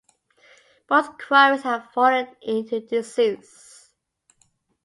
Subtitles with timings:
[0.87, 3.91] Both quarries have fallen into disuse.